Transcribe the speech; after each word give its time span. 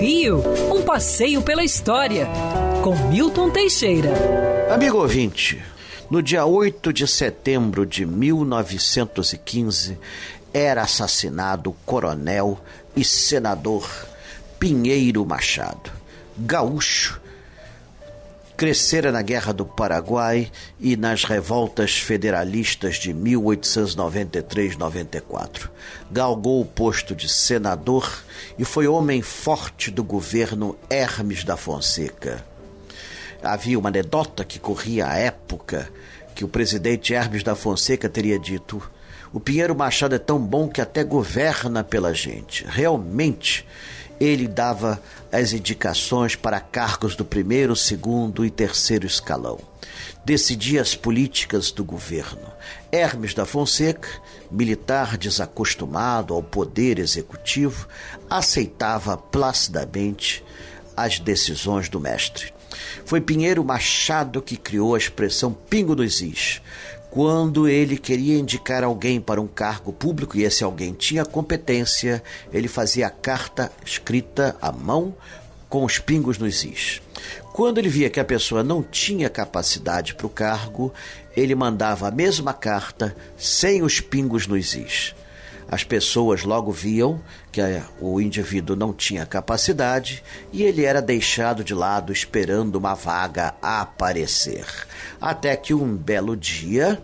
Rio, 0.00 0.42
um 0.74 0.82
passeio 0.82 1.42
pela 1.42 1.62
história, 1.62 2.26
com 2.82 2.96
Milton 3.08 3.50
Teixeira. 3.50 4.10
Amigo 4.72 4.98
ouvinte, 4.98 5.62
no 6.10 6.20
dia 6.20 6.44
8 6.44 6.92
de 6.92 7.06
setembro 7.06 7.86
de 7.86 8.04
1915, 8.04 9.96
era 10.52 10.82
assassinado 10.82 11.70
o 11.70 11.76
coronel 11.86 12.58
e 12.96 13.04
senador 13.04 13.88
Pinheiro 14.58 15.24
Machado, 15.24 15.92
gaúcho 16.36 17.20
crescera 18.62 19.10
na 19.10 19.22
Guerra 19.22 19.52
do 19.52 19.66
Paraguai 19.66 20.48
e 20.78 20.96
nas 20.96 21.24
revoltas 21.24 21.98
federalistas 21.98 22.94
de 22.94 23.12
1893-94. 23.12 25.68
Galgou 26.08 26.60
o 26.60 26.64
posto 26.64 27.12
de 27.12 27.28
senador 27.28 28.22
e 28.56 28.64
foi 28.64 28.86
homem 28.86 29.20
forte 29.20 29.90
do 29.90 30.04
governo 30.04 30.78
Hermes 30.88 31.42
da 31.42 31.56
Fonseca. 31.56 32.46
Havia 33.42 33.76
uma 33.76 33.88
anedota 33.88 34.44
que 34.44 34.60
corria 34.60 35.08
à 35.08 35.16
época 35.16 35.90
que 36.32 36.44
o 36.44 36.48
presidente 36.48 37.12
Hermes 37.12 37.42
da 37.42 37.56
Fonseca 37.56 38.08
teria 38.08 38.38
dito: 38.38 38.80
O 39.32 39.40
Pinheiro 39.40 39.74
Machado 39.74 40.14
é 40.14 40.20
tão 40.20 40.38
bom 40.38 40.68
que 40.68 40.80
até 40.80 41.02
governa 41.02 41.82
pela 41.82 42.14
gente. 42.14 42.64
Realmente 42.68 43.66
ele 44.22 44.46
dava 44.46 45.02
as 45.32 45.52
indicações 45.52 46.36
para 46.36 46.60
cargos 46.60 47.16
do 47.16 47.24
primeiro, 47.24 47.74
segundo 47.74 48.44
e 48.44 48.50
terceiro 48.50 49.04
escalão. 49.04 49.58
Decidia 50.24 50.80
as 50.80 50.94
políticas 50.94 51.72
do 51.72 51.82
governo. 51.82 52.46
Hermes 52.92 53.34
da 53.34 53.44
Fonseca, 53.44 54.08
militar 54.48 55.18
desacostumado 55.18 56.34
ao 56.34 56.42
poder 56.42 57.00
executivo, 57.00 57.88
aceitava 58.30 59.16
placidamente 59.16 60.44
as 60.96 61.18
decisões 61.18 61.88
do 61.88 61.98
mestre. 61.98 62.54
Foi 63.04 63.20
Pinheiro 63.20 63.64
Machado 63.64 64.40
que 64.40 64.56
criou 64.56 64.94
a 64.94 64.98
expressão 64.98 65.52
pingo 65.52 65.96
dos 65.96 66.22
is, 66.22 66.62
quando 67.12 67.68
ele 67.68 67.98
queria 67.98 68.38
indicar 68.38 68.82
alguém 68.82 69.20
para 69.20 69.38
um 69.38 69.46
cargo 69.46 69.92
público 69.92 70.38
e 70.38 70.44
esse 70.44 70.64
alguém 70.64 70.94
tinha 70.94 71.26
competência, 71.26 72.22
ele 72.50 72.66
fazia 72.68 73.06
a 73.06 73.10
carta 73.10 73.70
escrita 73.84 74.56
à 74.62 74.72
mão 74.72 75.14
com 75.68 75.84
os 75.84 75.98
pingos 75.98 76.38
nos 76.38 76.64
is. 76.64 77.02
Quando 77.52 77.76
ele 77.76 77.90
via 77.90 78.08
que 78.08 78.18
a 78.18 78.24
pessoa 78.24 78.64
não 78.64 78.82
tinha 78.82 79.28
capacidade 79.28 80.14
para 80.14 80.26
o 80.26 80.30
cargo, 80.30 80.90
ele 81.36 81.54
mandava 81.54 82.08
a 82.08 82.10
mesma 82.10 82.54
carta 82.54 83.14
sem 83.36 83.82
os 83.82 84.00
pingos 84.00 84.46
nos 84.46 84.74
is. 84.74 85.14
As 85.68 85.84
pessoas 85.84 86.42
logo 86.44 86.70
viam 86.70 87.20
que 87.50 87.60
o 88.00 88.20
indivíduo 88.20 88.76
não 88.76 88.92
tinha 88.92 89.24
capacidade 89.24 90.22
e 90.52 90.62
ele 90.62 90.84
era 90.84 91.00
deixado 91.00 91.64
de 91.64 91.74
lado 91.74 92.12
esperando 92.12 92.76
uma 92.76 92.94
vaga 92.94 93.54
aparecer. 93.62 94.66
Até 95.20 95.56
que 95.56 95.72
um 95.72 95.96
belo 95.96 96.36
dia, 96.36 97.00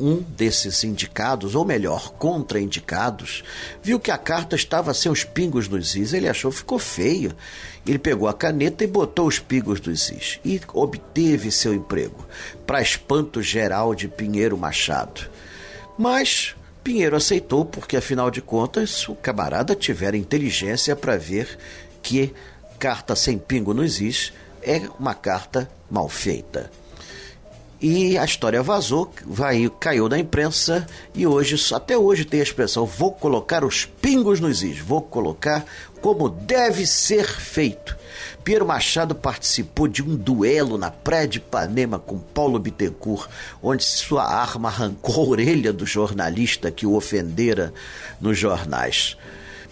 um 0.00 0.16
desses 0.16 0.84
indicados, 0.84 1.54
ou 1.54 1.64
melhor, 1.64 2.12
contraindicados, 2.12 3.42
viu 3.82 3.98
que 3.98 4.10
a 4.10 4.18
carta 4.18 4.54
estava 4.54 4.94
sem 4.94 5.10
os 5.10 5.24
pingos 5.24 5.68
nos 5.68 5.96
is. 5.96 6.12
Ele 6.12 6.28
achou 6.28 6.50
que 6.50 6.58
ficou 6.58 6.78
feio. 6.78 7.34
Ele 7.86 7.98
pegou 7.98 8.28
a 8.28 8.34
caneta 8.34 8.84
e 8.84 8.86
botou 8.86 9.26
os 9.26 9.38
pingos 9.38 9.80
nos 9.80 10.10
is 10.10 10.38
e 10.44 10.60
obteve 10.72 11.50
seu 11.50 11.74
emprego, 11.74 12.26
para 12.66 12.82
espanto 12.82 13.42
geral 13.42 13.94
de 13.94 14.08
Pinheiro 14.08 14.56
Machado. 14.56 15.28
Mas 15.98 16.54
Pinheiro 16.88 17.16
aceitou 17.16 17.66
porque, 17.66 17.98
afinal 17.98 18.30
de 18.30 18.40
contas, 18.40 19.06
o 19.10 19.14
camarada 19.14 19.74
tivera 19.74 20.16
inteligência 20.16 20.96
para 20.96 21.18
ver 21.18 21.58
que 22.02 22.32
carta 22.78 23.14
sem 23.14 23.36
pingo 23.36 23.74
nos 23.74 24.00
is 24.00 24.32
é 24.62 24.80
uma 24.98 25.14
carta 25.14 25.70
mal 25.90 26.08
feita. 26.08 26.70
E 27.80 28.18
a 28.18 28.24
história 28.24 28.60
vazou, 28.60 29.08
vai, 29.24 29.70
caiu 29.78 30.08
na 30.08 30.18
imprensa 30.18 30.84
e 31.14 31.24
hoje, 31.24 31.54
até 31.72 31.96
hoje 31.96 32.24
tem 32.24 32.40
a 32.40 32.42
expressão: 32.42 32.84
vou 32.84 33.12
colocar 33.12 33.64
os 33.64 33.84
pingos 33.84 34.40
nos 34.40 34.64
is, 34.64 34.80
vou 34.80 35.00
colocar 35.00 35.64
como 36.00 36.28
deve 36.28 36.84
ser 36.86 37.24
feito. 37.24 37.96
Piero 38.42 38.66
Machado 38.66 39.14
participou 39.14 39.86
de 39.86 40.02
um 40.02 40.16
duelo 40.16 40.76
na 40.76 40.90
Praia 40.90 41.28
de 41.28 41.38
Ipanema 41.38 42.00
com 42.00 42.18
Paulo 42.18 42.58
Bittencourt, 42.58 43.28
onde 43.62 43.84
sua 43.84 44.24
arma 44.24 44.68
arrancou 44.68 45.26
a 45.26 45.28
orelha 45.28 45.72
do 45.72 45.86
jornalista 45.86 46.72
que 46.72 46.86
o 46.86 46.94
ofendera 46.94 47.72
nos 48.20 48.36
jornais. 48.36 49.16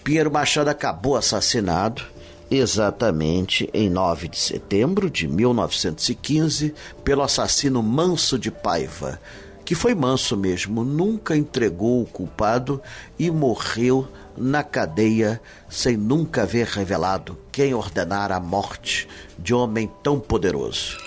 Piero 0.01 0.31
Machado 0.31 0.69
acabou 0.69 1.17
assassinado 1.17 2.03
exatamente 2.49 3.69
em 3.73 3.89
9 3.89 4.27
de 4.27 4.37
setembro 4.37 5.09
de 5.09 5.27
1915 5.27 6.73
pelo 7.03 7.21
assassino 7.21 7.81
Manso 7.83 8.37
de 8.37 8.49
Paiva, 8.49 9.19
que 9.65 9.75
foi 9.75 9.93
manso 9.93 10.37
mesmo, 10.37 10.83
nunca 10.83 11.35
entregou 11.35 12.01
o 12.01 12.05
culpado 12.05 12.81
e 13.19 13.29
morreu 13.29 14.07
na 14.37 14.63
cadeia 14.63 15.41
sem 15.67 15.97
nunca 15.97 16.43
haver 16.43 16.67
revelado 16.67 17.37
quem 17.51 17.73
ordenara 17.73 18.35
a 18.35 18.39
morte 18.39 19.07
de 19.37 19.53
homem 19.53 19.91
tão 20.01 20.19
poderoso. 20.19 21.06